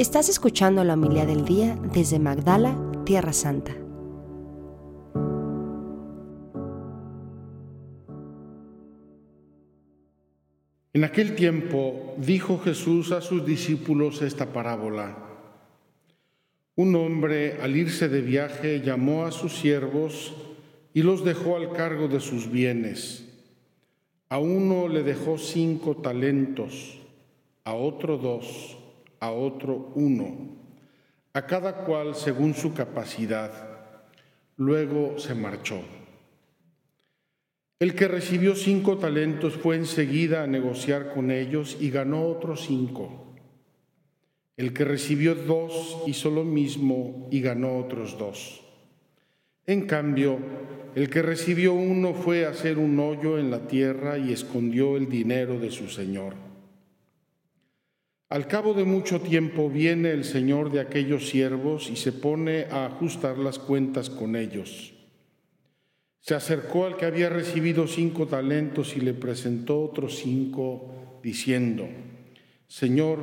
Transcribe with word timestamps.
Estás 0.00 0.30
escuchando 0.30 0.82
la 0.82 0.94
humildad 0.94 1.26
del 1.26 1.44
día 1.44 1.78
desde 1.92 2.18
Magdala, 2.18 2.74
Tierra 3.04 3.34
Santa. 3.34 3.76
En 10.94 11.04
aquel 11.04 11.34
tiempo 11.34 12.14
dijo 12.16 12.58
Jesús 12.60 13.12
a 13.12 13.20
sus 13.20 13.44
discípulos 13.44 14.22
esta 14.22 14.54
parábola. 14.54 15.18
Un 16.76 16.96
hombre 16.96 17.58
al 17.60 17.76
irse 17.76 18.08
de 18.08 18.22
viaje 18.22 18.80
llamó 18.80 19.26
a 19.26 19.32
sus 19.32 19.52
siervos 19.52 20.32
y 20.94 21.02
los 21.02 21.26
dejó 21.26 21.56
al 21.56 21.74
cargo 21.74 22.08
de 22.08 22.20
sus 22.20 22.50
bienes. 22.50 23.28
A 24.30 24.38
uno 24.38 24.88
le 24.88 25.02
dejó 25.02 25.36
cinco 25.36 25.98
talentos, 25.98 26.98
a 27.64 27.74
otro 27.74 28.16
dos, 28.16 28.79
a 29.20 29.30
otro 29.30 29.92
uno, 29.94 30.56
a 31.32 31.46
cada 31.46 31.84
cual 31.84 32.14
según 32.14 32.54
su 32.54 32.74
capacidad. 32.74 33.68
Luego 34.56 35.18
se 35.18 35.34
marchó. 35.34 35.80
El 37.78 37.94
que 37.94 38.08
recibió 38.08 38.54
cinco 38.54 38.98
talentos 38.98 39.54
fue 39.54 39.76
enseguida 39.76 40.42
a 40.42 40.46
negociar 40.46 41.14
con 41.14 41.30
ellos 41.30 41.78
y 41.80 41.90
ganó 41.90 42.26
otros 42.26 42.66
cinco. 42.66 43.34
El 44.56 44.74
que 44.74 44.84
recibió 44.84 45.34
dos 45.34 46.02
hizo 46.06 46.30
lo 46.30 46.44
mismo 46.44 47.28
y 47.30 47.40
ganó 47.40 47.78
otros 47.78 48.18
dos. 48.18 48.60
En 49.66 49.86
cambio, 49.86 50.38
el 50.94 51.08
que 51.08 51.22
recibió 51.22 51.72
uno 51.72 52.12
fue 52.12 52.44
a 52.44 52.50
hacer 52.50 52.76
un 52.76 52.98
hoyo 52.98 53.38
en 53.38 53.50
la 53.50 53.66
tierra 53.66 54.18
y 54.18 54.32
escondió 54.32 54.96
el 54.96 55.08
dinero 55.08 55.58
de 55.58 55.70
su 55.70 55.88
señor. 55.88 56.49
Al 58.30 58.46
cabo 58.46 58.74
de 58.74 58.84
mucho 58.84 59.20
tiempo 59.20 59.68
viene 59.68 60.12
el 60.12 60.22
señor 60.22 60.70
de 60.70 60.78
aquellos 60.78 61.28
siervos 61.28 61.90
y 61.90 61.96
se 61.96 62.12
pone 62.12 62.66
a 62.70 62.86
ajustar 62.86 63.36
las 63.36 63.58
cuentas 63.58 64.08
con 64.08 64.36
ellos. 64.36 64.94
Se 66.20 66.36
acercó 66.36 66.86
al 66.86 66.96
que 66.96 67.06
había 67.06 67.28
recibido 67.28 67.88
cinco 67.88 68.28
talentos 68.28 68.96
y 68.96 69.00
le 69.00 69.14
presentó 69.14 69.82
otros 69.82 70.14
cinco, 70.18 71.18
diciendo, 71.24 71.88
Señor, 72.68 73.18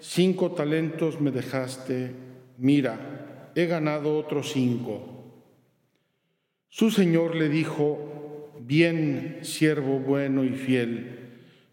cinco 0.00 0.50
talentos 0.50 1.20
me 1.20 1.30
dejaste, 1.30 2.10
mira, 2.58 3.52
he 3.54 3.66
ganado 3.66 4.18
otros 4.18 4.50
cinco. 4.50 5.44
Su 6.68 6.90
Señor 6.90 7.36
le 7.36 7.48
dijo, 7.48 8.52
bien, 8.62 9.38
siervo 9.42 10.00
bueno 10.00 10.42
y 10.42 10.50
fiel, 10.50 11.19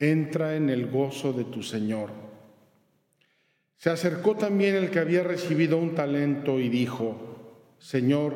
Entra 0.00 0.56
en 0.56 0.70
el 0.70 0.86
gozo 0.86 1.32
de 1.32 1.44
tu 1.44 1.62
Señor. 1.62 2.10
Se 3.76 3.90
acercó 3.90 4.34
también 4.34 4.74
el 4.74 4.90
que 4.90 4.98
había 4.98 5.22
recibido 5.22 5.78
un 5.78 5.94
talento 5.94 6.58
y 6.58 6.68
dijo, 6.68 7.74
Señor, 7.78 8.34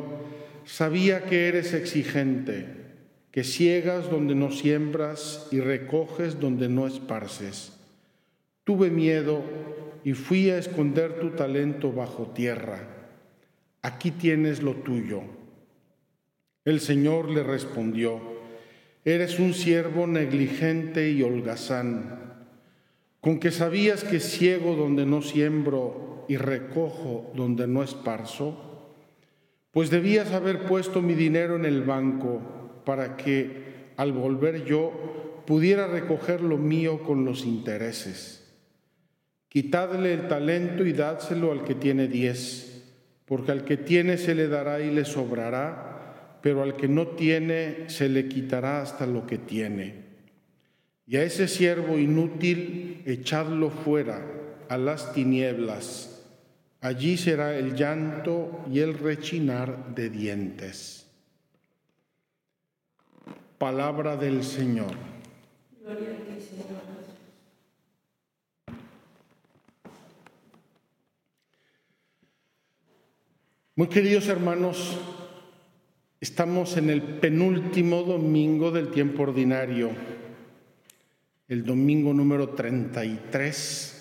sabía 0.65 1.25
que 1.25 1.49
eres 1.49 1.75
exigente, 1.75 2.67
que 3.31 3.45
ciegas 3.45 4.11
donde 4.11 4.35
no 4.35 4.51
siembras 4.51 5.49
y 5.51 5.61
recoges 5.61 6.39
donde 6.39 6.69
no 6.69 6.87
esparces. 6.87 7.79
Tuve 8.65 8.91
miedo 8.91 9.43
y 10.05 10.13
fui 10.13 10.51
a 10.51 10.59
esconder 10.59 11.19
tu 11.19 11.31
talento 11.31 11.93
bajo 11.93 12.33
tierra. 12.35 12.89
Aquí 13.83 14.11
tienes 14.11 14.63
lo 14.63 14.75
tuyo. 14.77 15.23
El 16.65 16.81
Señor 16.81 17.31
le 17.31 17.43
respondió, 17.43 18.34
eres 19.05 19.39
un 19.39 19.55
siervo 19.55 20.07
negligente 20.07 21.11
y 21.11 21.23
holgazán, 21.23 22.47
con 23.21 23.39
que 23.39 23.51
sabías 23.51 24.05
que 24.05 24.21
ciego 24.21 24.77
donde 24.77 25.07
no 25.07 25.23
siembro 25.23 26.25
y 26.29 26.37
recojo 26.37 27.33
donde 27.35 27.67
no 27.67 27.83
esparzo 27.83 28.75
pues 29.75 29.91
debías 29.91 30.31
haber 30.31 30.67
puesto 30.67 31.03
mi 31.03 31.15
dinero 31.15 31.57
en 31.57 31.65
el 31.65 31.83
banco 31.83 32.41
para 32.85 33.17
que 33.17 33.91
al 33.97 34.13
volver 34.13 34.65
yo 34.65 35.43
pudiera 35.47 35.89
recoger 35.89 36.43
lo 36.43 36.59
mío 36.59 37.03
con 37.03 37.25
los 37.25 37.45
intereses. 37.45 38.55
Quitadle 39.49 40.15
el 40.15 40.29
talento 40.29 40.87
y 40.87 40.93
dádselo 40.93 41.51
al 41.51 41.65
que 41.65 41.75
tiene 41.75 42.07
diez, 42.07 42.85
porque 43.25 43.51
al 43.51 43.65
que 43.65 43.77
tiene 43.77 44.17
se 44.17 44.37
le 44.37 44.47
dará 44.47 44.81
y 44.81 44.93
le 44.93 45.05
sobrará, 45.05 45.94
pero 46.45 46.63
al 46.63 46.77
que 46.77 46.87
no 46.87 47.09
tiene 47.09 47.89
se 47.89 48.09
le 48.09 48.29
quitará 48.29 48.83
hasta 48.83 49.05
lo 49.05 49.27
que 49.27 49.39
tiene. 49.39 50.05
Y 51.09 51.17
a 51.17 51.25
ese 51.25 51.49
siervo 51.49 51.99
inútil 51.99 53.03
echadlo 53.05 53.71
fuera 53.71 54.25
a 54.69 54.79
las 54.79 55.13
tinieblas 55.13 56.15
Allí 56.85 57.17
será 57.17 57.57
el 57.57 57.75
llanto 57.75 58.63
y 58.71 58.81
el 58.81 58.93
rechinar 58.93 59.95
de 59.95 60.11
dientes. 60.11 61.07
Palabra 63.57 64.19
del 64.19 64.45
Señor. 64.45 64.93
Gloria 65.81 66.11
a 66.11 66.37
ti, 66.37 66.43
Señor. 66.43 66.67
Muy 73.77 73.89
queridos 73.89 74.29
hermanos, 74.29 75.01
estamos 76.25 76.79
en 76.79 76.89
el 76.89 77.03
penúltimo 77.03 78.03
domingo 78.03 78.71
del 78.71 78.89
tiempo 78.89 79.25
ordinario, 79.25 79.91
el 81.49 81.67
domingo 81.67 82.15
número 82.15 82.49
33 82.49 83.95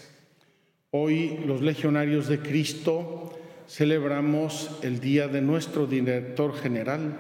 Hoy 0.91 1.41
los 1.45 1.61
legionarios 1.61 2.29
de 2.29 2.39
Cristo 2.39 3.38
celebramos 3.67 4.79
el 4.84 5.01
día 5.01 5.28
de 5.28 5.41
nuestro 5.41 5.85
director 5.85 6.56
general, 6.56 7.17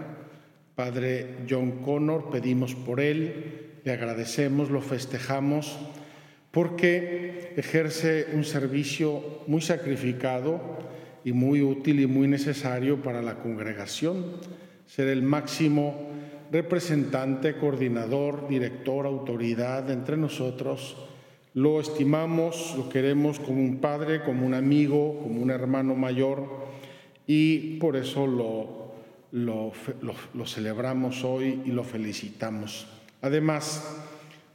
Padre 0.73 1.39
John 1.49 1.83
Connor, 1.83 2.29
pedimos 2.29 2.73
por 2.73 3.01
él, 3.01 3.81
le 3.83 3.91
agradecemos, 3.91 4.69
lo 4.69 4.81
festejamos, 4.81 5.79
porque 6.51 7.51
ejerce 7.57 8.27
un 8.31 8.45
servicio 8.45 9.41
muy 9.47 9.59
sacrificado 9.59 10.61
y 11.25 11.33
muy 11.33 11.61
útil 11.61 11.99
y 11.99 12.07
muy 12.07 12.29
necesario 12.29 13.01
para 13.01 13.21
la 13.21 13.39
congregación, 13.39 14.37
ser 14.93 15.07
el 15.07 15.23
máximo 15.23 16.11
representante, 16.51 17.55
coordinador, 17.55 18.47
director, 18.47 19.07
autoridad 19.07 19.89
entre 19.89 20.17
nosotros 20.17 20.95
lo 21.55 21.79
estimamos, 21.79 22.73
lo 22.77 22.89
queremos 22.89 23.39
como 23.39 23.59
un 23.61 23.77
padre, 23.77 24.23
como 24.23 24.45
un 24.45 24.55
amigo, 24.55 25.19
como 25.21 25.41
un 25.41 25.51
hermano 25.51 25.95
mayor 25.95 26.47
y 27.27 27.77
por 27.77 27.95
eso 27.95 28.25
lo, 29.31 29.73
celebramos 30.45 31.23
hoy 31.23 31.61
y 31.65 31.71
lo 31.71 31.83
felicitamos. 31.83 32.87
Además, 33.21 33.97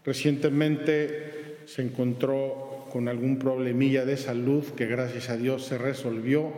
recientemente 0.05 1.59
se 1.67 1.83
encontró 1.83 2.87
con 2.91 3.09
algún 3.09 3.39
problemilla 3.39 4.05
de 4.05 4.17
salud 4.17 4.65
que 4.65 4.87
gracias 4.87 5.31
a 5.31 5.37
Dios 5.37 5.65
se 5.65 5.79
resolvió, 5.79 6.53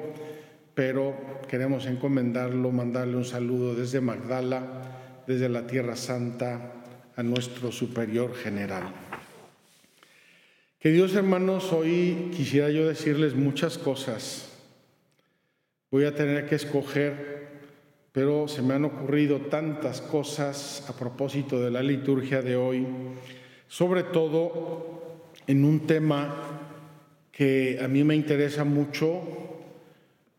pero 0.81 1.15
queremos 1.47 1.85
encomendarlo, 1.85 2.73
mandarle 2.73 3.15
un 3.15 3.27
saludo 3.27 3.75
desde 3.75 4.01
Magdala, 4.01 5.23
desde 5.27 5.51
la 5.51 5.67
Tierra 5.67 5.95
Santa, 5.95 6.73
a 7.17 7.23
nuestro 7.23 7.71
superior 7.71 8.35
general. 8.35 8.85
Queridos 10.79 11.15
hermanos, 11.15 11.71
hoy 11.75 12.31
quisiera 12.35 12.71
yo 12.71 12.89
decirles 12.89 13.35
muchas 13.35 13.77
cosas. 13.77 14.49
Voy 15.91 16.07
a 16.07 16.15
tener 16.15 16.47
que 16.47 16.55
escoger, 16.55 17.49
pero 18.13 18.49
se 18.49 18.63
me 18.63 18.73
han 18.73 18.87
ocurrido 18.87 19.37
tantas 19.51 20.01
cosas 20.01 20.87
a 20.89 20.95
propósito 20.95 21.61
de 21.61 21.71
la 21.71 21.83
liturgia 21.83 22.41
de 22.41 22.57
hoy, 22.57 22.87
sobre 23.69 24.03
todo 24.05 25.27
en 25.47 25.63
un 25.63 25.87
tema 25.87 26.71
que 27.31 27.79
a 27.83 27.87
mí 27.87 28.03
me 28.03 28.17
interesa 28.17 28.65
mucho, 28.65 29.50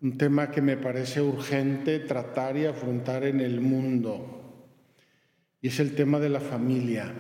un 0.02 0.18
tema 0.18 0.52
que 0.52 0.62
me 0.62 0.78
parece 0.78 1.22
urgente 1.22 2.00
tratar 2.00 2.58
y 2.58 2.66
afrontar 2.66 3.24
en 3.24 3.40
el 3.40 3.62
mundo, 3.62 4.68
y 5.62 5.68
es 5.68 5.80
el 5.80 5.96
tema 5.96 6.20
de 6.20 6.30
la 6.30 6.40
familia 6.40 7.14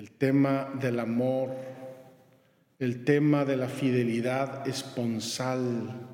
el 0.00 0.12
tema 0.12 0.72
del 0.80 0.98
amor, 0.98 1.50
el 2.78 3.04
tema 3.04 3.44
de 3.44 3.56
la 3.56 3.68
fidelidad 3.68 4.66
esponsal 4.66 6.08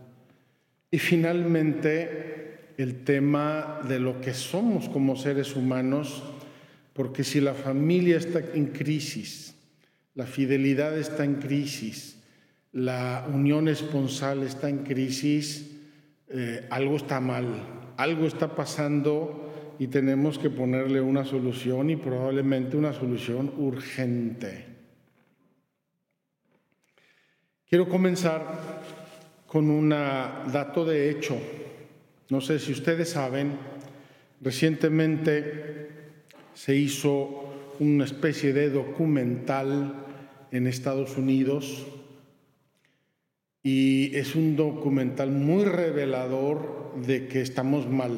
y 0.90 0.98
finalmente 0.98 2.72
el 2.78 3.04
tema 3.04 3.80
de 3.86 4.00
lo 4.00 4.20
que 4.20 4.34
somos 4.34 4.88
como 4.88 5.14
seres 5.14 5.54
humanos, 5.54 6.24
porque 6.94 7.22
si 7.22 7.40
la 7.40 7.54
familia 7.54 8.16
está 8.16 8.40
en 8.54 8.66
crisis, 8.66 9.54
la 10.14 10.26
fidelidad 10.26 10.98
está 10.98 11.24
en 11.24 11.36
crisis, 11.36 12.15
la 12.76 13.26
unión 13.32 13.68
esponsal 13.68 14.42
está 14.42 14.68
en 14.68 14.84
crisis, 14.84 15.78
eh, 16.28 16.66
algo 16.68 16.96
está 16.96 17.20
mal, 17.20 17.46
algo 17.96 18.26
está 18.26 18.54
pasando 18.54 19.74
y 19.78 19.86
tenemos 19.86 20.38
que 20.38 20.50
ponerle 20.50 21.00
una 21.00 21.24
solución 21.24 21.88
y 21.88 21.96
probablemente 21.96 22.76
una 22.76 22.92
solución 22.92 23.50
urgente. 23.56 24.66
Quiero 27.66 27.88
comenzar 27.88 28.82
con 29.46 29.70
un 29.70 29.88
dato 29.88 30.84
de 30.84 31.08
hecho. 31.08 31.34
No 32.28 32.42
sé 32.42 32.58
si 32.58 32.72
ustedes 32.72 33.08
saben, 33.08 33.56
recientemente 34.42 35.88
se 36.52 36.76
hizo 36.76 37.72
una 37.80 38.04
especie 38.04 38.52
de 38.52 38.68
documental 38.68 39.94
en 40.50 40.66
Estados 40.66 41.16
Unidos 41.16 41.86
y 43.66 44.14
es 44.14 44.36
un 44.36 44.54
documental 44.54 45.32
muy 45.32 45.64
revelador 45.64 46.94
de 47.04 47.26
que 47.26 47.40
estamos 47.40 47.88
mal. 47.88 48.16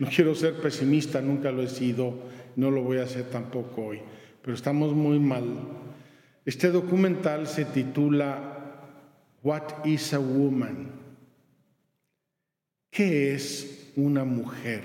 No 0.00 0.08
quiero 0.08 0.34
ser 0.34 0.54
pesimista, 0.60 1.20
nunca 1.20 1.52
lo 1.52 1.62
he 1.62 1.68
sido, 1.68 2.14
no 2.56 2.72
lo 2.72 2.82
voy 2.82 2.98
a 2.98 3.04
hacer 3.04 3.30
tampoco 3.30 3.84
hoy, 3.84 4.00
pero 4.42 4.56
estamos 4.56 4.92
muy 4.92 5.20
mal. 5.20 5.44
Este 6.44 6.72
documental 6.72 7.46
se 7.46 7.64
titula 7.64 8.80
What 9.44 9.86
is 9.86 10.12
a 10.12 10.18
woman? 10.18 10.90
¿Qué 12.90 13.34
es 13.34 13.92
una 13.94 14.24
mujer? 14.24 14.82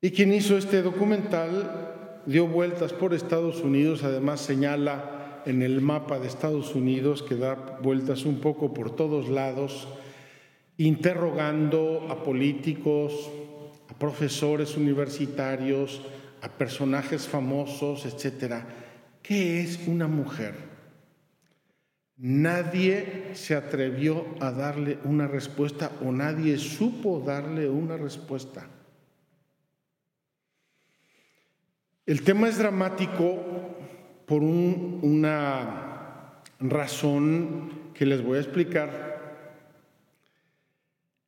Y 0.00 0.10
quien 0.10 0.32
hizo 0.34 0.58
este 0.58 0.82
documental 0.82 2.22
dio 2.26 2.48
vueltas 2.48 2.92
por 2.92 3.14
Estados 3.14 3.60
Unidos, 3.60 4.02
además 4.02 4.40
señala 4.40 5.19
en 5.46 5.62
el 5.62 5.80
mapa 5.80 6.18
de 6.18 6.28
Estados 6.28 6.74
Unidos 6.74 7.22
que 7.22 7.36
da 7.36 7.78
vueltas 7.82 8.24
un 8.24 8.40
poco 8.40 8.74
por 8.74 8.94
todos 8.94 9.28
lados, 9.28 9.88
interrogando 10.76 12.06
a 12.10 12.22
políticos, 12.22 13.30
a 13.88 13.94
profesores 13.98 14.76
universitarios, 14.76 16.02
a 16.42 16.48
personajes 16.48 17.28
famosos, 17.28 18.06
etcétera. 18.06 18.66
¿Qué 19.22 19.60
es 19.60 19.86
una 19.86 20.08
mujer? 20.08 20.54
Nadie 22.16 23.30
se 23.34 23.54
atrevió 23.54 24.26
a 24.40 24.52
darle 24.52 24.98
una 25.04 25.26
respuesta 25.26 25.92
o 26.04 26.12
nadie 26.12 26.58
supo 26.58 27.20
darle 27.20 27.68
una 27.68 27.96
respuesta. 27.96 28.68
El 32.04 32.22
tema 32.22 32.48
es 32.48 32.58
dramático 32.58 33.76
por 34.30 34.44
una 34.44 36.40
razón 36.60 37.90
que 37.94 38.06
les 38.06 38.22
voy 38.22 38.38
a 38.38 38.42
explicar. 38.42 39.48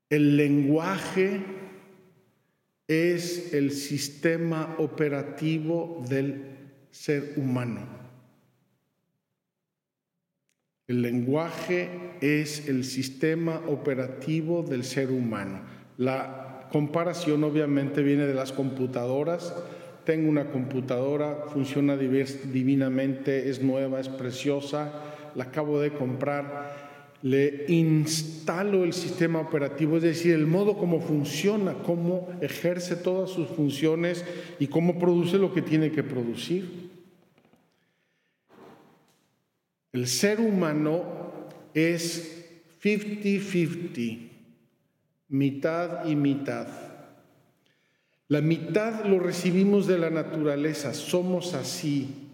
El 0.09 0.37
lenguaje 0.37 1.41
es 2.87 3.55
el 3.55 3.73
sistema 3.73 4.77
operativo 4.79 6.05
del 6.09 6.45
ser 6.93 7.33
humano. 7.39 7.89
El 10.87 11.03
lenguaje 11.03 11.91
es 12.21 12.69
el 12.69 12.85
sistema 12.85 13.63
operativo 13.67 14.63
del 14.63 14.85
ser 14.85 15.11
humano. 15.11 15.63
La 15.97 16.69
comparación 16.71 17.43
obviamente 17.43 18.05
viene 18.05 18.27
de 18.27 18.35
las 18.35 18.53
computadoras. 18.53 19.53
Tengo 20.05 20.29
una 20.29 20.51
computadora, 20.51 21.47
funciona 21.53 21.97
divinamente, 21.97 23.49
es 23.49 23.63
nueva, 23.63 24.01
es 24.01 24.09
preciosa, 24.09 24.93
la 25.35 25.45
acabo 25.45 25.81
de 25.81 25.93
comprar. 25.93 26.83
Le 27.23 27.67
instalo 27.69 28.83
el 28.83 28.93
sistema 28.93 29.39
operativo, 29.39 29.97
es 29.97 30.03
decir, 30.03 30.35
el 30.35 30.49
modo 30.49 30.77
como 30.77 31.01
funciona, 31.01 31.75
cómo 31.75 32.29
ejerce 32.41 32.97
todas 32.97 33.31
sus 33.31 33.47
funciones 33.49 34.25
y 34.59 34.67
cómo 34.67 34.99
produce 34.99 35.39
lo 35.39 35.55
que 35.55 35.63
tiene 35.63 35.93
que 35.93 36.03
producir. 36.03 36.91
El 39.93 40.09
ser 40.09 40.41
humano 40.41 41.05
es 41.75 42.49
50-50, 42.83 44.31
mitad 45.29 46.07
y 46.07 46.17
mitad. 46.17 46.92
La 48.33 48.41
mitad 48.41 49.05
lo 49.05 49.19
recibimos 49.19 49.87
de 49.87 49.99
la 49.99 50.09
naturaleza, 50.09 50.95
somos 50.95 51.53
así, 51.53 52.31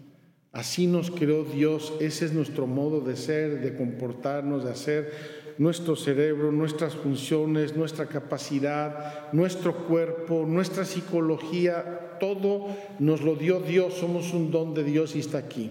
así 0.53 0.87
nos 0.87 1.11
creó 1.11 1.43
Dios, 1.43 1.91
ese 1.99 2.23
es 2.23 2.31
nuestro 2.31 2.67
modo 2.67 3.01
de 3.01 3.17
ser, 3.17 3.59
de 3.59 3.75
comportarnos, 3.75 4.63
de 4.63 4.71
hacer 4.71 5.11
nuestro 5.57 5.97
cerebro, 5.97 6.53
nuestras 6.53 6.95
funciones, 6.95 7.75
nuestra 7.75 8.05
capacidad, 8.05 9.29
nuestro 9.33 9.75
cuerpo, 9.87 10.45
nuestra 10.47 10.85
psicología, 10.85 12.15
todo 12.17 12.67
nos 12.99 13.19
lo 13.19 13.35
dio 13.35 13.59
Dios, 13.59 13.95
somos 13.95 14.33
un 14.33 14.51
don 14.51 14.73
de 14.73 14.85
Dios 14.85 15.17
y 15.17 15.19
está 15.19 15.39
aquí. 15.39 15.69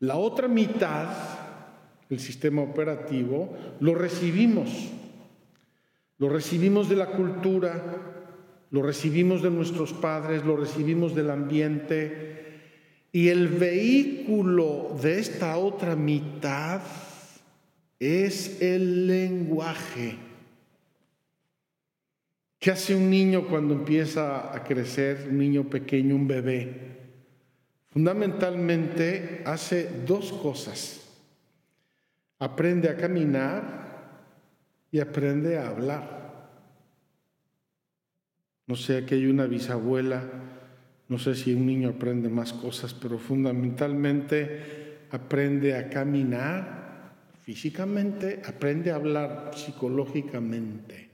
La 0.00 0.16
otra 0.16 0.48
mitad, 0.48 1.06
el 2.10 2.18
sistema 2.18 2.62
operativo, 2.62 3.56
lo 3.78 3.94
recibimos. 3.94 4.90
Lo 6.18 6.28
recibimos 6.28 6.88
de 6.88 6.96
la 6.96 7.06
cultura, 7.06 8.11
lo 8.72 8.82
recibimos 8.82 9.42
de 9.42 9.50
nuestros 9.50 9.92
padres, 9.92 10.44
lo 10.46 10.56
recibimos 10.56 11.14
del 11.14 11.30
ambiente. 11.30 12.60
Y 13.12 13.28
el 13.28 13.48
vehículo 13.48 14.96
de 15.00 15.18
esta 15.18 15.58
otra 15.58 15.94
mitad 15.94 16.80
es 18.00 18.62
el 18.62 19.06
lenguaje. 19.06 20.16
¿Qué 22.58 22.70
hace 22.70 22.94
un 22.94 23.10
niño 23.10 23.46
cuando 23.46 23.74
empieza 23.74 24.54
a 24.54 24.64
crecer, 24.64 25.26
un 25.28 25.36
niño 25.36 25.68
pequeño, 25.68 26.14
un 26.14 26.26
bebé? 26.26 26.92
Fundamentalmente 27.90 29.42
hace 29.44 29.86
dos 30.06 30.32
cosas. 30.32 31.10
Aprende 32.38 32.88
a 32.88 32.96
caminar 32.96 34.22
y 34.90 34.98
aprende 34.98 35.58
a 35.58 35.68
hablar. 35.68 36.21
No 38.66 38.76
sé, 38.76 38.98
aquí 38.98 39.14
hay 39.14 39.26
una 39.26 39.46
bisabuela, 39.46 40.22
no 41.08 41.18
sé 41.18 41.34
si 41.34 41.52
un 41.52 41.66
niño 41.66 41.90
aprende 41.90 42.28
más 42.28 42.52
cosas, 42.52 42.94
pero 42.94 43.18
fundamentalmente 43.18 45.06
aprende 45.10 45.76
a 45.76 45.90
caminar 45.90 47.12
físicamente, 47.42 48.40
aprende 48.46 48.92
a 48.92 48.96
hablar 48.96 49.50
psicológicamente. 49.54 51.10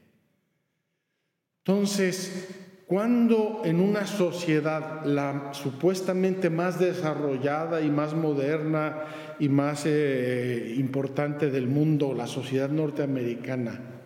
Entonces, 1.64 2.49
cuando 2.87 3.62
en 3.64 3.81
una 3.81 4.07
sociedad, 4.07 5.05
la 5.05 5.52
supuestamente 5.52 6.49
más 6.49 6.78
desarrollada 6.78 7.81
y 7.83 7.90
más 7.90 8.14
moderna 8.14 9.02
y 9.38 9.49
más 9.49 9.85
eh, 9.85 10.75
importante 10.78 11.50
del 11.50 11.67
mundo, 11.67 12.14
la 12.14 12.26
sociedad 12.26 12.71
norteamericana, 12.71 13.98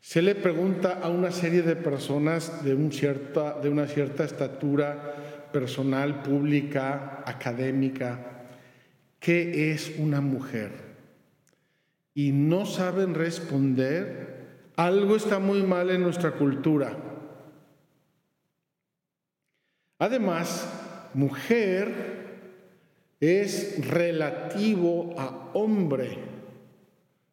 se 0.00 0.22
le 0.22 0.34
pregunta 0.34 1.00
a 1.02 1.08
una 1.08 1.30
serie 1.30 1.62
de 1.62 1.76
personas 1.76 2.64
de, 2.64 2.74
un 2.74 2.92
cierta, 2.92 3.60
de 3.60 3.68
una 3.68 3.86
cierta 3.86 4.24
estatura 4.24 5.48
personal, 5.52 6.22
pública, 6.22 7.22
académica, 7.26 8.46
¿qué 9.18 9.72
es 9.72 9.94
una 9.98 10.20
mujer? 10.20 10.70
Y 12.14 12.32
no 12.32 12.66
saben 12.66 13.14
responder, 13.14 14.70
algo 14.76 15.16
está 15.16 15.38
muy 15.38 15.62
mal 15.62 15.90
en 15.90 16.02
nuestra 16.02 16.32
cultura 16.32 16.96
Además, 20.00 20.66
mujer 21.12 22.38
es 23.20 23.86
relativo 23.86 25.14
a 25.18 25.50
hombre. 25.52 26.29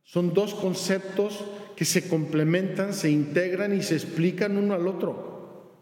Son 0.07 0.33
dos 0.33 0.55
conceptos 0.55 1.43
que 1.75 1.83
se 1.83 2.07
complementan, 2.07 2.93
se 2.93 3.11
integran 3.11 3.75
y 3.75 3.81
se 3.81 3.95
explican 3.95 4.57
uno 4.57 4.73
al 4.73 4.87
otro. 4.87 5.73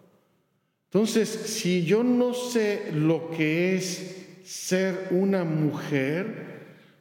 Entonces, 0.85 1.29
si 1.29 1.85
yo 1.85 2.03
no 2.03 2.33
sé 2.33 2.91
lo 2.91 3.29
que 3.29 3.75
es 3.75 4.39
ser 4.43 5.09
una 5.11 5.43
mujer, 5.43 6.55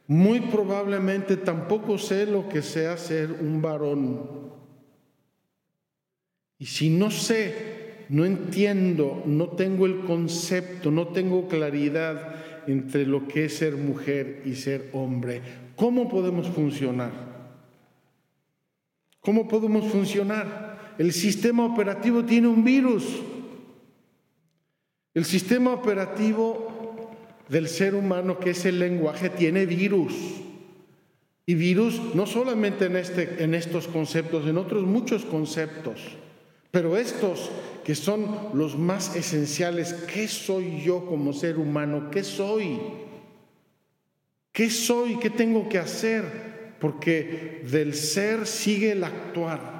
muy 0.05 0.39
probablemente 0.39 1.35
tampoco 1.35 1.97
sé 1.97 2.27
lo 2.27 2.47
que 2.47 2.61
sea 2.61 2.95
ser 2.95 3.31
un 3.31 3.59
varón. 3.59 4.29
Y 6.59 6.67
si 6.67 6.91
no 6.91 7.09
sé 7.09 8.05
no 8.09 8.23
entiendo, 8.23 9.23
no 9.25 9.49
tengo 9.49 9.87
el 9.87 10.01
concepto, 10.01 10.91
no 10.91 11.07
tengo 11.07 11.47
claridad 11.47 12.35
entre 12.67 13.07
lo 13.07 13.27
que 13.27 13.45
es 13.45 13.57
ser 13.57 13.77
mujer 13.77 14.43
y 14.45 14.53
ser 14.53 14.89
hombre. 14.93 15.41
¿Cómo 15.75 16.09
podemos 16.09 16.47
funcionar? 16.47 17.11
¿Cómo 19.21 19.47
podemos 19.47 19.85
funcionar? 19.91 20.95
El 20.97 21.11
sistema 21.11 21.65
operativo 21.65 22.23
tiene 22.23 22.47
un 22.47 22.63
virus. 22.63 23.03
El 25.13 25.25
sistema 25.25 25.73
operativo 25.73 27.11
del 27.49 27.67
ser 27.67 27.95
humano, 27.95 28.39
que 28.39 28.51
es 28.51 28.65
el 28.65 28.79
lenguaje, 28.79 29.29
tiene 29.29 29.65
virus. 29.65 30.13
Y 31.45 31.55
virus 31.55 31.99
no 32.15 32.25
solamente 32.25 32.85
en, 32.85 32.95
este, 32.95 33.43
en 33.43 33.53
estos 33.53 33.87
conceptos, 33.87 34.47
en 34.47 34.57
otros 34.57 34.83
muchos 34.83 35.25
conceptos. 35.25 36.01
Pero 36.71 36.97
estos 36.97 37.49
que 37.83 37.95
son 37.95 38.49
los 38.53 38.77
más 38.77 39.15
esenciales, 39.15 39.93
¿qué 39.93 40.27
soy 40.27 40.81
yo 40.81 41.05
como 41.05 41.33
ser 41.33 41.57
humano? 41.57 42.09
¿Qué 42.09 42.23
soy? 42.23 42.79
¿Qué 44.55 44.69
soy? 44.69 45.17
¿Qué 45.17 45.29
tengo 45.29 45.67
que 45.67 45.77
hacer? 45.77 46.23
Porque 46.79 47.61
del 47.69 47.93
ser 47.93 48.47
sigue 48.47 48.93
el 48.93 49.03
actuar. 49.03 49.75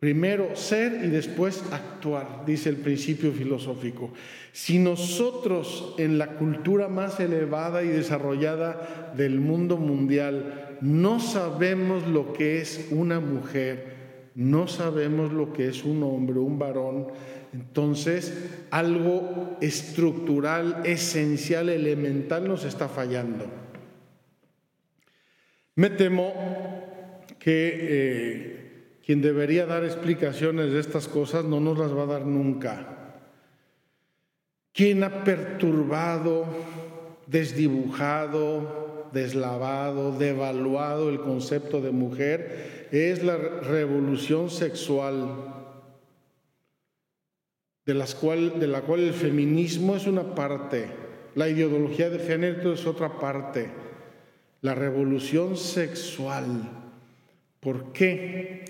Primero 0.00 0.56
ser 0.56 1.04
y 1.04 1.10
después 1.10 1.62
actuar, 1.70 2.44
dice 2.44 2.68
el 2.68 2.76
principio 2.78 3.30
filosófico. 3.30 4.12
Si 4.50 4.80
nosotros 4.80 5.94
en 5.96 6.18
la 6.18 6.38
cultura 6.38 6.88
más 6.88 7.20
elevada 7.20 7.84
y 7.84 7.88
desarrollada 7.88 9.12
del 9.16 9.38
mundo 9.38 9.76
mundial 9.76 10.78
no 10.80 11.20
sabemos 11.20 12.08
lo 12.08 12.32
que 12.32 12.60
es 12.60 12.88
una 12.90 13.20
mujer, 13.20 14.30
no 14.34 14.66
sabemos 14.66 15.32
lo 15.32 15.52
que 15.52 15.68
es 15.68 15.84
un 15.84 16.02
hombre, 16.02 16.40
un 16.40 16.58
varón, 16.58 17.06
entonces 17.52 18.50
algo 18.70 19.56
estructural, 19.60 20.82
esencial, 20.84 21.68
elemental 21.68 22.46
nos 22.46 22.64
está 22.64 22.88
fallando. 22.88 23.46
Me 25.74 25.90
temo 25.90 26.32
que 27.38 27.78
eh, 27.80 29.00
quien 29.04 29.22
debería 29.22 29.66
dar 29.66 29.84
explicaciones 29.84 30.72
de 30.72 30.80
estas 30.80 31.08
cosas 31.08 31.44
no 31.44 31.58
nos 31.58 31.78
las 31.78 31.96
va 31.96 32.02
a 32.02 32.06
dar 32.06 32.26
nunca. 32.26 32.96
Quien 34.72 35.02
ha 35.02 35.24
perturbado, 35.24 36.46
desdibujado, 37.26 39.08
deslavado, 39.12 40.16
devaluado 40.16 41.10
el 41.10 41.20
concepto 41.20 41.80
de 41.80 41.90
mujer 41.90 42.88
es 42.92 43.22
la 43.22 43.36
revolución 43.36 44.50
sexual, 44.50 45.59
de, 47.86 47.94
las 47.94 48.14
cual, 48.14 48.60
de 48.60 48.66
la 48.66 48.82
cual 48.82 49.00
el 49.00 49.12
feminismo 49.14 49.96
es 49.96 50.06
una 50.06 50.34
parte, 50.34 50.86
la 51.34 51.48
ideología 51.48 52.10
de 52.10 52.18
género 52.18 52.72
es 52.72 52.86
otra 52.86 53.18
parte, 53.18 53.70
la 54.62 54.74
revolución 54.74 55.56
sexual. 55.56 56.46
¿Por 57.60 57.92
qué? 57.92 58.64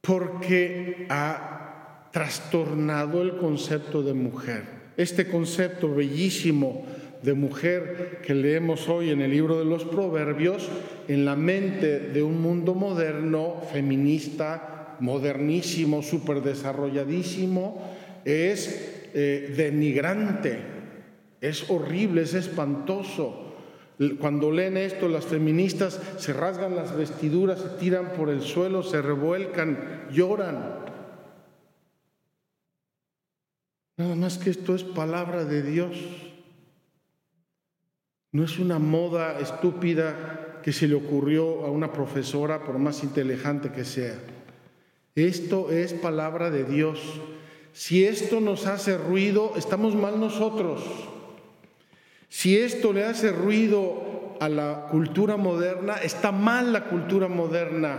Porque 0.00 1.06
ha 1.08 2.08
trastornado 2.12 3.22
el 3.22 3.36
concepto 3.36 4.02
de 4.02 4.14
mujer. 4.14 4.64
Este 4.96 5.28
concepto 5.28 5.94
bellísimo 5.94 6.84
de 7.22 7.34
mujer 7.34 8.20
que 8.24 8.34
leemos 8.34 8.88
hoy 8.88 9.10
en 9.10 9.20
el 9.20 9.30
libro 9.30 9.58
de 9.58 9.64
los 9.64 9.84
Proverbios 9.84 10.68
en 11.08 11.24
la 11.24 11.36
mente 11.36 12.00
de 12.00 12.22
un 12.22 12.40
mundo 12.40 12.74
moderno, 12.74 13.62
feminista, 13.72 14.96
modernísimo, 15.00 16.02
súper 16.02 16.42
desarrolladísimo, 16.42 17.82
es 18.24 19.10
eh, 19.14 19.52
denigrante, 19.56 20.58
es 21.40 21.68
horrible, 21.70 22.22
es 22.22 22.34
espantoso. 22.34 23.46
Cuando 24.18 24.50
leen 24.50 24.76
esto, 24.76 25.08
las 25.08 25.26
feministas 25.26 26.00
se 26.16 26.32
rasgan 26.32 26.74
las 26.74 26.96
vestiduras, 26.96 27.60
se 27.60 27.68
tiran 27.78 28.12
por 28.14 28.30
el 28.30 28.40
suelo, 28.40 28.82
se 28.82 29.02
revuelcan, 29.02 30.06
lloran. 30.10 30.80
Nada 33.98 34.14
más 34.14 34.38
que 34.38 34.48
esto 34.48 34.74
es 34.74 34.82
palabra 34.82 35.44
de 35.44 35.62
Dios. 35.62 35.98
No 38.32 38.44
es 38.44 38.58
una 38.58 38.78
moda 38.78 39.38
estúpida 39.40 40.60
que 40.62 40.72
se 40.72 40.88
le 40.88 40.94
ocurrió 40.94 41.66
a 41.66 41.70
una 41.70 41.92
profesora, 41.92 42.64
por 42.64 42.78
más 42.78 43.02
inteligente 43.02 43.72
que 43.72 43.84
sea. 43.84 44.14
Esto 45.14 45.70
es 45.70 45.92
palabra 45.92 46.50
de 46.50 46.64
Dios. 46.64 47.20
Si 47.72 48.04
esto 48.04 48.40
nos 48.40 48.66
hace 48.66 48.98
ruido, 48.98 49.52
estamos 49.56 49.94
mal 49.94 50.18
nosotros. 50.18 50.82
Si 52.28 52.58
esto 52.58 52.92
le 52.92 53.04
hace 53.04 53.32
ruido 53.32 54.36
a 54.40 54.48
la 54.48 54.86
cultura 54.90 55.36
moderna, 55.36 55.94
está 55.96 56.32
mal 56.32 56.72
la 56.72 56.84
cultura 56.84 57.28
moderna. 57.28 57.96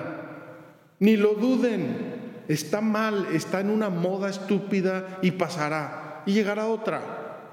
Ni 1.00 1.16
lo 1.16 1.36
duden. 1.36 2.12
Está 2.48 2.82
mal, 2.82 3.28
está 3.34 3.62
en 3.62 3.70
una 3.70 3.90
moda 3.90 4.30
estúpida 4.30 5.20
y 5.22 5.32
pasará. 5.32 6.24
Y 6.25 6.34
llegará 6.34 6.68
otra. 6.68 7.48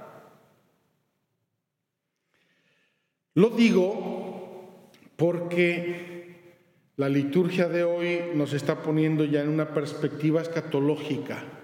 Lo 3.35 3.51
digo 3.51 4.91
porque 5.17 6.57
la 6.97 7.09
liturgia 7.09 7.69
de 7.69 7.85
hoy 7.85 8.21
nos 8.35 8.53
está 8.53 8.83
poniendo 8.83 9.25
ya 9.25 9.43
en 9.43 9.51
una 9.51 9.73
perspectiva 9.73 10.43
escatológica 10.43 11.58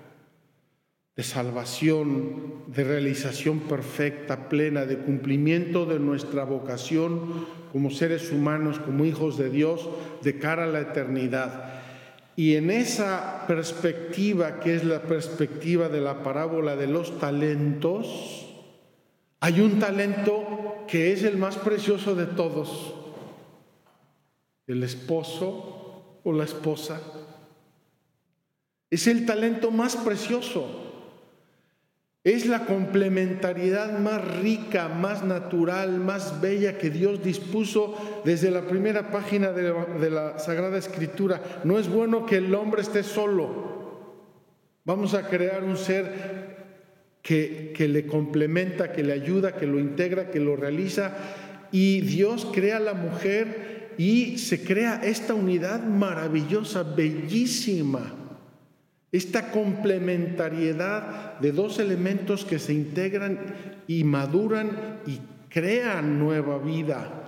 de 1.16 1.22
salvación, 1.22 2.64
de 2.66 2.82
realización 2.82 3.60
perfecta, 3.60 4.48
plena, 4.48 4.84
de 4.84 4.98
cumplimiento 4.98 5.86
de 5.86 6.00
nuestra 6.00 6.44
vocación 6.44 7.46
como 7.70 7.90
seres 7.90 8.32
humanos, 8.32 8.78
como 8.78 9.04
hijos 9.04 9.38
de 9.38 9.50
Dios, 9.50 9.88
de 10.22 10.38
cara 10.38 10.64
a 10.64 10.68
la 10.68 10.80
eternidad. 10.80 11.82
Y 12.36 12.56
en 12.56 12.70
esa 12.70 13.44
perspectiva, 13.46 14.58
que 14.58 14.74
es 14.74 14.84
la 14.84 15.02
perspectiva 15.02 15.88
de 15.88 16.00
la 16.00 16.22
parábola 16.24 16.74
de 16.74 16.88
los 16.88 17.18
talentos, 17.20 18.46
hay 19.38 19.60
un 19.60 19.78
talento 19.78 20.84
que 20.88 21.12
es 21.12 21.22
el 21.22 21.36
más 21.36 21.56
precioso 21.56 22.14
de 22.14 22.26
todos, 22.26 22.94
el 24.66 24.82
esposo 24.82 26.20
o 26.24 26.32
la 26.32 26.44
esposa. 26.44 27.00
Es 28.90 29.06
el 29.06 29.26
talento 29.26 29.70
más 29.70 29.96
precioso. 29.96 30.93
Es 32.24 32.46
la 32.46 32.64
complementariedad 32.64 33.98
más 33.98 34.38
rica, 34.38 34.88
más 34.88 35.22
natural, 35.22 36.00
más 36.00 36.40
bella 36.40 36.78
que 36.78 36.88
Dios 36.88 37.22
dispuso 37.22 38.22
desde 38.24 38.50
la 38.50 38.62
primera 38.62 39.10
página 39.10 39.52
de 39.52 40.10
la, 40.10 40.38
Sagrada 40.38 40.78
Escritura. 40.78 41.42
No 41.64 41.78
es 41.78 41.86
bueno 41.86 42.24
que 42.24 42.38
el 42.38 42.54
hombre 42.54 42.80
esté 42.80 43.02
solo. 43.02 43.74
Vamos 44.86 45.12
a 45.12 45.28
crear 45.28 45.64
un 45.64 45.76
ser 45.76 46.54
que, 47.20 47.74
le 47.78 48.06
complementa, 48.06 48.90
que 48.90 49.02
le 49.02 49.12
ayuda, 49.12 49.56
que 49.56 49.66
lo 49.66 49.78
integra, 49.78 50.30
que 50.30 50.40
lo 50.40 50.56
realiza. 50.56 51.12
Y 51.72 52.00
Dios 52.00 52.48
crea 52.54 52.78
a 52.78 52.80
la 52.80 52.94
mujer 52.94 53.92
y 53.98 54.38
se 54.38 54.64
crea 54.64 55.02
esta 55.04 55.34
unidad 55.34 55.84
maravillosa, 55.84 56.84
bellísima. 56.84 58.23
Esta 59.14 59.52
complementariedad 59.52 61.38
de 61.38 61.52
dos 61.52 61.78
elementos 61.78 62.44
que 62.44 62.58
se 62.58 62.72
integran 62.72 63.38
y 63.86 64.02
maduran 64.02 65.02
y 65.06 65.20
crean 65.48 66.18
nueva 66.18 66.58
vida. 66.58 67.22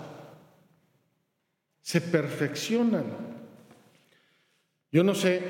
Se 1.81 2.00
perfeccionan. 2.00 3.05
Yo 4.90 5.05
no 5.05 5.14
sé 5.14 5.40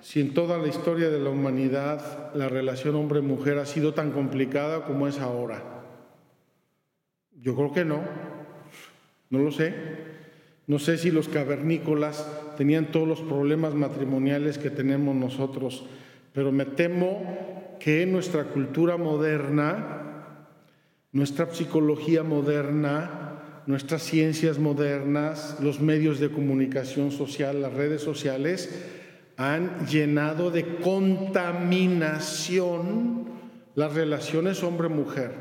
si 0.00 0.20
en 0.20 0.34
toda 0.34 0.58
la 0.58 0.66
historia 0.66 1.10
de 1.10 1.20
la 1.20 1.30
humanidad 1.30 2.34
la 2.34 2.48
relación 2.48 2.96
hombre-mujer 2.96 3.58
ha 3.58 3.66
sido 3.66 3.94
tan 3.94 4.10
complicada 4.10 4.84
como 4.84 5.06
es 5.06 5.20
ahora. 5.20 5.62
Yo 7.40 7.54
creo 7.54 7.72
que 7.72 7.84
no, 7.84 8.02
no 9.30 9.38
lo 9.38 9.52
sé. 9.52 10.11
No 10.66 10.78
sé 10.78 10.98
si 10.98 11.10
los 11.10 11.28
cavernícolas 11.28 12.26
tenían 12.56 12.92
todos 12.92 13.08
los 13.08 13.20
problemas 13.20 13.74
matrimoniales 13.74 14.58
que 14.58 14.70
tenemos 14.70 15.16
nosotros, 15.16 15.84
pero 16.32 16.52
me 16.52 16.64
temo 16.64 17.76
que 17.80 18.06
nuestra 18.06 18.44
cultura 18.44 18.96
moderna, 18.96 20.36
nuestra 21.10 21.52
psicología 21.52 22.22
moderna, 22.22 23.32
nuestras 23.66 24.02
ciencias 24.02 24.58
modernas, 24.58 25.58
los 25.60 25.80
medios 25.80 26.20
de 26.20 26.30
comunicación 26.30 27.10
social, 27.10 27.60
las 27.60 27.72
redes 27.72 28.02
sociales, 28.02 28.70
han 29.36 29.86
llenado 29.86 30.50
de 30.50 30.76
contaminación 30.76 33.22
las 33.74 33.94
relaciones 33.94 34.62
hombre-mujer, 34.62 35.32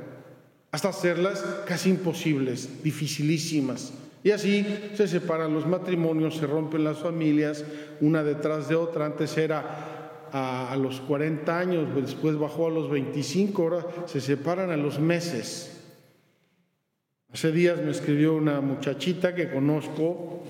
hasta 0.72 0.90
hacerlas 0.90 1.44
casi 1.68 1.90
imposibles, 1.90 2.82
dificilísimas. 2.84 3.94
Y 4.24 4.32
así 4.32 4.66
se 4.94 5.08
separan 5.08 5.54
los 5.54 5.66
matrimonios, 5.66 6.38
se 6.38 6.46
rompen 6.46 6.84
las 6.84 7.00
familias, 7.00 7.66
una 8.02 8.24
detrás 8.24 8.70
de 8.70 8.76
otra. 8.76 9.06
Antes 9.06 9.36
era 9.38 10.28
a, 10.32 10.76
los 10.78 11.02
40 11.02 11.58
años, 11.58 11.96
después 11.96 12.38
bajó 12.38 12.68
a 12.68 12.70
los 12.70 12.90
25, 12.90 13.62
ahora 13.62 13.86
se 14.06 14.22
separan 14.22 14.70
a 14.70 14.78
los 14.78 15.00
meses. 15.00 15.82
Hace 17.34 17.52
días 17.52 17.82
me 17.82 17.92
escribió 17.92 18.36
una 18.36 18.62
muchachita 18.62 19.34
que 19.34 19.50
conozco, 19.50 20.44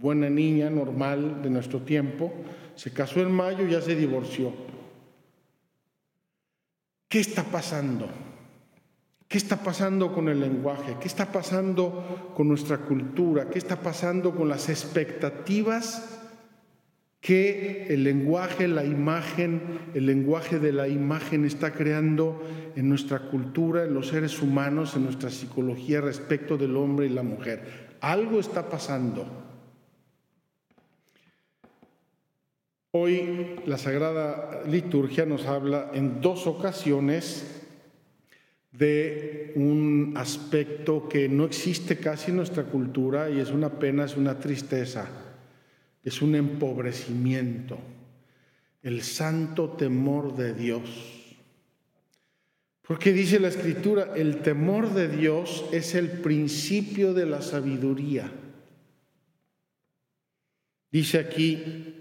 buena 0.00 0.30
niña, 0.30 0.70
normal, 0.70 1.42
de 1.42 1.50
nuestro 1.50 1.80
tiempo, 1.80 2.32
se 2.76 2.92
casó 2.92 3.20
en 3.20 3.32
mayo 3.32 3.66
y 3.66 3.72
ya 3.72 3.80
se 3.80 3.96
divorció. 3.96 4.52
¿Qué 7.08 7.20
está 7.20 7.42
pasando? 7.42 8.08
¿Qué 9.30 9.38
está 9.38 9.62
pasando 9.62 10.12
con 10.12 10.28
el 10.28 10.40
lenguaje? 10.40 10.96
¿Qué 11.00 11.06
está 11.06 11.30
pasando 11.30 12.32
con 12.34 12.48
nuestra 12.48 12.78
cultura? 12.78 13.48
¿Qué 13.48 13.58
está 13.58 13.76
pasando 13.76 14.34
con 14.34 14.48
las 14.48 14.68
expectativas 14.68 16.18
que 17.20 17.86
el 17.90 18.02
lenguaje, 18.02 18.66
la 18.66 18.84
imagen, 18.84 19.92
el 19.94 20.06
lenguaje 20.06 20.58
de 20.58 20.72
la 20.72 20.88
imagen 20.88 21.44
está 21.44 21.72
creando 21.72 22.42
en 22.74 22.88
nuestra 22.88 23.20
cultura, 23.30 23.84
en 23.84 23.94
los 23.94 24.08
seres 24.08 24.42
humanos, 24.42 24.96
en 24.96 25.04
nuestra 25.04 25.30
psicología 25.30 26.00
respecto 26.00 26.58
del 26.58 26.76
hombre 26.76 27.06
y 27.06 27.10
la 27.10 27.22
mujer? 27.22 27.98
Algo 28.00 28.40
está 28.40 28.68
pasando. 28.68 29.28
Hoy 32.90 33.60
la 33.64 33.78
Sagrada 33.78 34.62
Liturgia 34.66 35.24
nos 35.24 35.46
habla 35.46 35.92
en 35.94 36.20
dos 36.20 36.48
ocasiones 36.48 37.59
de 38.72 39.52
un 39.56 40.14
aspecto 40.16 41.08
que 41.08 41.28
no 41.28 41.44
existe 41.44 41.98
casi 41.98 42.30
en 42.30 42.36
nuestra 42.36 42.64
cultura 42.64 43.30
y 43.30 43.40
es 43.40 43.50
una 43.50 43.78
pena, 43.78 44.04
es 44.04 44.16
una 44.16 44.38
tristeza, 44.38 45.08
es 46.02 46.22
un 46.22 46.34
empobrecimiento, 46.34 47.78
el 48.82 49.02
santo 49.02 49.70
temor 49.70 50.36
de 50.36 50.54
Dios. 50.54 51.10
Porque 52.82 53.12
dice 53.12 53.38
la 53.38 53.48
escritura, 53.48 54.14
el 54.16 54.42
temor 54.42 54.92
de 54.94 55.08
Dios 55.08 55.64
es 55.72 55.94
el 55.94 56.08
principio 56.08 57.14
de 57.14 57.26
la 57.26 57.42
sabiduría. 57.42 58.32
Dice 60.90 61.18
aquí, 61.18 61.99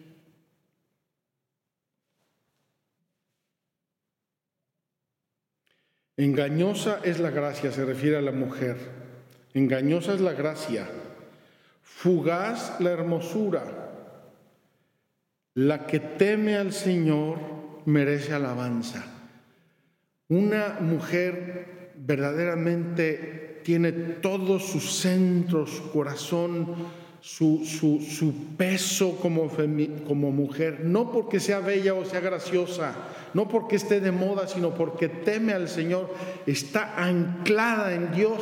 Engañosa 6.19 6.99
es 7.05 7.17
la 7.21 7.29
gracia, 7.29 7.71
se 7.71 7.85
refiere 7.85 8.17
a 8.17 8.21
la 8.21 8.33
mujer. 8.33 8.75
Engañosa 9.53 10.15
es 10.15 10.19
la 10.19 10.33
gracia. 10.33 10.85
Fugaz 11.81 12.77
la 12.81 12.91
hermosura. 12.91 13.63
La 15.53 15.87
que 15.87 16.01
teme 16.01 16.57
al 16.57 16.73
Señor 16.73 17.39
merece 17.85 18.33
alabanza. 18.33 19.05
Una 20.27 20.79
mujer 20.81 21.93
verdaderamente 21.95 23.61
tiene 23.63 23.93
todos 23.93 24.65
sus 24.65 24.99
centros, 24.99 25.69
su 25.69 25.89
corazón, 25.89 26.75
su, 27.21 27.65
su, 27.65 28.33
peso 28.57 29.17
como, 29.17 29.49
como 30.07 30.31
mujer, 30.31 30.81
no 30.85 31.11
porque 31.11 31.39
sea 31.39 31.59
bella 31.59 31.93
o 31.93 32.05
sea 32.05 32.19
graciosa, 32.21 32.95
no 33.33 33.47
porque 33.47 33.75
esté 33.75 33.99
de 33.99 34.11
moda, 34.11 34.47
sino 34.47 34.73
porque 34.73 35.09
teme 35.09 35.53
al 35.53 35.67
Señor, 35.67 36.13
está 36.45 36.95
anclada 36.95 37.93
en 37.93 38.11
Dios. 38.11 38.41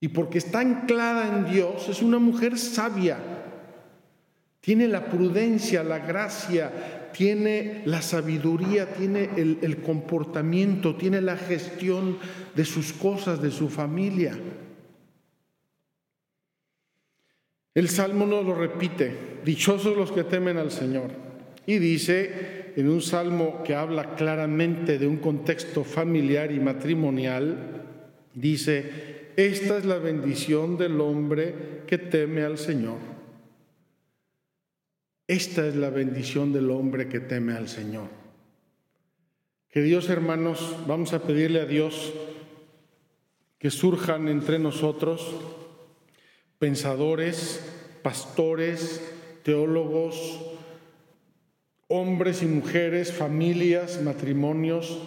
Y 0.00 0.08
porque 0.08 0.38
está 0.38 0.60
anclada 0.60 1.28
en 1.28 1.52
Dios, 1.52 1.88
es 1.88 2.02
una 2.02 2.18
mujer 2.18 2.58
sabia. 2.58 3.18
Tiene 4.60 4.88
la 4.88 5.06
prudencia, 5.06 5.82
la 5.82 5.98
gracia, 5.98 7.10
tiene 7.12 7.82
la 7.84 8.02
sabiduría, 8.02 8.94
tiene 8.94 9.30
el, 9.36 9.58
el 9.62 9.82
comportamiento, 9.82 10.96
tiene 10.96 11.20
la 11.20 11.36
gestión 11.36 12.18
de 12.54 12.64
sus 12.64 12.92
cosas, 12.92 13.40
de 13.40 13.50
su 13.50 13.68
familia. 13.68 14.38
El 17.74 17.88
Salmo 17.88 18.24
nos 18.24 18.44
lo 18.46 18.54
repite, 18.54 19.40
dichosos 19.44 19.96
los 19.96 20.12
que 20.12 20.22
temen 20.22 20.58
al 20.58 20.70
Señor. 20.70 21.10
Y 21.66 21.78
dice 21.78 22.72
en 22.76 22.88
un 22.88 23.02
salmo 23.02 23.62
que 23.64 23.74
habla 23.74 24.14
claramente 24.14 24.98
de 24.98 25.06
un 25.08 25.16
contexto 25.16 25.82
familiar 25.82 26.52
y 26.52 26.60
matrimonial, 26.60 27.82
dice, 28.32 29.32
esta 29.36 29.78
es 29.78 29.84
la 29.84 29.98
bendición 29.98 30.78
del 30.78 31.00
hombre 31.00 31.82
que 31.86 31.98
teme 31.98 32.42
al 32.42 32.58
Señor. 32.58 32.98
Esta 35.26 35.66
es 35.66 35.74
la 35.74 35.90
bendición 35.90 36.52
del 36.52 36.70
hombre 36.70 37.08
que 37.08 37.18
teme 37.18 37.54
al 37.54 37.68
Señor. 37.68 38.08
Que 39.68 39.82
Dios, 39.82 40.10
hermanos, 40.10 40.76
vamos 40.86 41.12
a 41.12 41.22
pedirle 41.22 41.60
a 41.60 41.66
Dios 41.66 42.12
que 43.58 43.70
surjan 43.70 44.28
entre 44.28 44.60
nosotros 44.60 45.34
pensadores, 46.58 47.60
pastores, 48.02 49.02
teólogos, 49.42 50.40
hombres 51.88 52.42
y 52.42 52.46
mujeres, 52.46 53.12
familias, 53.12 54.00
matrimonios, 54.02 55.00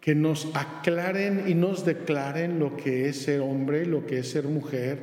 que 0.00 0.14
nos 0.14 0.48
aclaren 0.54 1.44
y 1.46 1.54
nos 1.54 1.84
declaren 1.84 2.58
lo 2.58 2.76
que 2.76 3.08
es 3.08 3.22
ser 3.22 3.40
hombre, 3.40 3.84
lo 3.84 4.06
que 4.06 4.18
es 4.18 4.30
ser 4.30 4.44
mujer, 4.44 4.98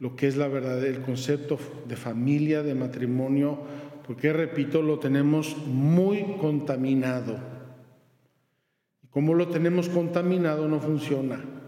lo 0.00 0.16
que 0.16 0.28
es 0.28 0.36
la 0.36 0.48
verdad, 0.48 0.82
el 0.84 1.02
concepto 1.02 1.58
de 1.86 1.96
familia, 1.96 2.62
de 2.62 2.74
matrimonio, 2.74 3.58
porque 4.06 4.32
repito, 4.32 4.80
lo 4.80 4.98
tenemos 4.98 5.56
muy 5.66 6.36
contaminado. 6.40 7.38
Y 9.04 9.08
como 9.08 9.34
lo 9.34 9.48
tenemos 9.48 9.88
contaminado, 9.88 10.68
no 10.68 10.80
funciona. 10.80 11.59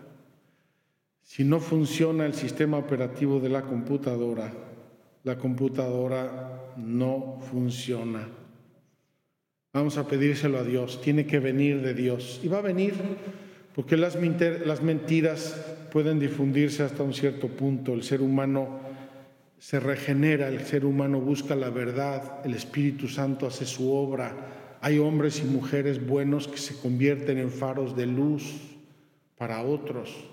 Si 1.23 1.45
no 1.45 1.61
funciona 1.61 2.27
el 2.27 2.35
sistema 2.35 2.79
operativo 2.79 3.41
de 3.41 3.49
la 3.49 3.63
computadora, 3.63 4.53
la 5.25 5.39
computadora 5.39 6.75
no 6.77 7.39
funciona. 7.51 8.29
Vamos 9.73 9.97
a 9.97 10.07
pedírselo 10.07 10.59
a 10.59 10.65
Dios, 10.65 11.01
tiene 11.01 11.25
que 11.25 11.39
venir 11.39 11.81
de 11.81 11.95
Dios. 11.95 12.41
Y 12.43 12.49
va 12.49 12.59
a 12.59 12.63
venir 12.63 12.95
porque 13.75 13.97
las, 13.97 14.17
mentiras 14.83 15.77
pueden 15.91 16.19
difundirse 16.19 16.83
hasta 16.83 17.03
un 17.03 17.15
cierto 17.15 17.49
punto. 17.49 17.95
El 17.95 18.03
ser 18.03 18.21
humano 18.21 18.81
se 19.59 19.81
regenera, 19.81 20.49
el 20.49 20.61
ser 20.61 20.85
humano 20.85 21.21
busca 21.21 21.55
la 21.55 21.71
verdad, 21.71 22.45
el 22.45 22.55
Espíritu 22.55 23.09
Santo 23.09 23.47
hace 23.47 23.65
su 23.65 23.91
obra. 23.93 24.77
Hay 24.83 24.99
hombres 24.99 25.41
y 25.41 25.45
mujeres 25.45 26.05
buenos 26.05 26.49
que 26.49 26.59
se 26.59 26.77
convierten 26.77 27.39
en 27.39 27.51
faros 27.51 27.97
de 27.97 28.07
luz 28.07 28.61
para 29.39 29.63
otros. 29.63 30.32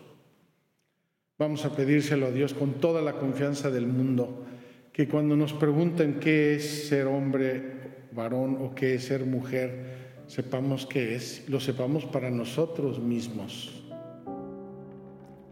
Vamos 1.40 1.64
a 1.64 1.70
pedírselo 1.70 2.28
a 2.28 2.32
Dios 2.32 2.54
con 2.54 2.74
toda 2.82 3.02
la 3.02 3.14
confianza 3.14 3.72
del 3.72 3.88
mundo, 3.88 4.44
que 4.92 5.08
cuando 5.08 5.38
nos 5.38 5.54
pregunten 5.54 6.20
qué 6.20 6.56
es 6.56 6.90
ser 6.90 7.08
hombre, 7.08 8.10
varón 8.12 8.58
o 8.62 8.76
qué 8.76 8.96
es 8.96 9.06
ser 9.06 9.26
mujer, 9.26 10.26
sepamos 10.28 10.86
qué 10.86 11.16
es, 11.16 11.48
lo 11.48 11.62
sepamos 11.62 12.06
para 12.06 12.30
nosotros 12.30 13.00
mismos. 13.00 13.86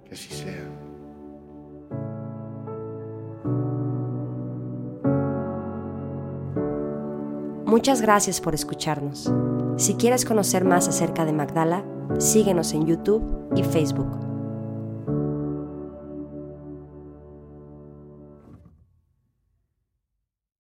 Que 0.05 0.13
así 0.13 0.33
sea. 0.33 0.69
Muchas 7.65 8.01
gracias 8.01 8.41
por 8.41 8.53
escucharnos. 8.53 9.31
Si 9.77 9.93
quieres 9.93 10.25
conocer 10.25 10.65
más 10.65 10.89
acerca 10.89 11.23
de 11.23 11.31
Magdala, 11.31 11.85
síguenos 12.17 12.73
en 12.73 12.87
YouTube 12.87 13.23
y 13.55 13.63
Facebook. 13.63 14.26